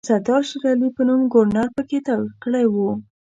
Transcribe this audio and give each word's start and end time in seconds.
د 0.03 0.05
سردار 0.09 0.41
شېرعلي 0.49 0.89
په 0.95 1.01
نوم 1.07 1.21
ګورنر 1.33 1.67
پکې 1.75 1.97
ټاکلی 2.07 2.65
وو. 2.73 2.89